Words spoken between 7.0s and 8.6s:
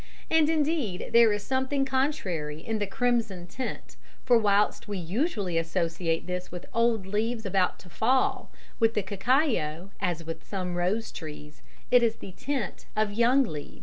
leaves about to fall,